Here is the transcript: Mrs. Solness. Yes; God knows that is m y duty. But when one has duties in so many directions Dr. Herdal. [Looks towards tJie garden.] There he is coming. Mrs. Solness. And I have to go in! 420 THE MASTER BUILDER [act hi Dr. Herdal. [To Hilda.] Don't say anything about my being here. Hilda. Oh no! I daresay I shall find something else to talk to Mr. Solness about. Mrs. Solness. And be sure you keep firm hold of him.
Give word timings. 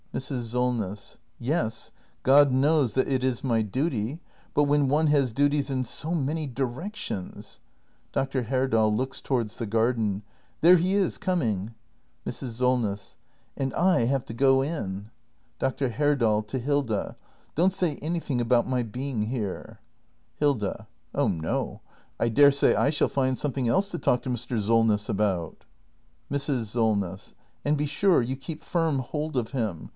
Mrs. 0.15 0.45
Solness. 0.51 1.19
Yes; 1.39 1.91
God 2.23 2.51
knows 2.51 2.95
that 2.95 3.07
is 3.07 3.41
m 3.45 3.51
y 3.51 3.61
duty. 3.61 4.19
But 4.53 4.63
when 4.63 4.89
one 4.89 5.07
has 5.07 5.31
duties 5.31 5.69
in 5.69 5.85
so 5.85 6.13
many 6.15 6.47
directions 6.47 7.61
Dr. 8.11 8.43
Herdal. 8.43 8.93
[Looks 8.93 9.21
towards 9.21 9.55
tJie 9.55 9.69
garden.] 9.69 10.23
There 10.59 10.75
he 10.77 10.95
is 10.95 11.17
coming. 11.19 11.75
Mrs. 12.25 12.55
Solness. 12.59 13.15
And 13.55 13.73
I 13.73 14.01
have 14.05 14.25
to 14.25 14.33
go 14.33 14.61
in! 14.61 15.11
420 15.59 15.59
THE 15.59 15.65
MASTER 15.65 15.65
BUILDER 15.65 15.65
[act 15.65 15.79
hi 15.79 15.85
Dr. 15.85 15.97
Herdal. 15.97 16.41
[To 16.41 16.59
Hilda.] 16.59 17.17
Don't 17.55 17.73
say 17.73 17.95
anything 18.01 18.41
about 18.41 18.67
my 18.67 18.81
being 18.83 19.27
here. 19.27 19.79
Hilda. 20.39 20.87
Oh 21.15 21.27
no! 21.29 21.79
I 22.19 22.27
daresay 22.27 22.73
I 22.73 22.89
shall 22.89 23.07
find 23.07 23.37
something 23.39 23.69
else 23.69 23.91
to 23.91 23.99
talk 23.99 24.23
to 24.23 24.29
Mr. 24.29 24.59
Solness 24.61 25.07
about. 25.07 25.63
Mrs. 26.29 26.65
Solness. 26.65 27.33
And 27.63 27.77
be 27.77 27.85
sure 27.85 28.21
you 28.21 28.35
keep 28.35 28.63
firm 28.63 28.99
hold 28.99 29.37
of 29.37 29.51
him. 29.51 29.89